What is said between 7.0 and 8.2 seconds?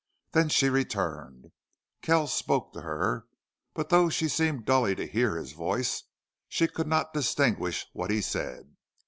distinguish what he